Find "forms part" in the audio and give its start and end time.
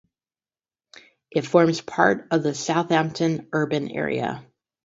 1.45-2.25